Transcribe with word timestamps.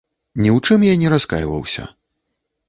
Ні 0.41 0.49
ў 0.51 0.61
чым 0.67 0.79
я 0.87 0.95
не 1.01 1.11
раскайваўся. 1.15 1.87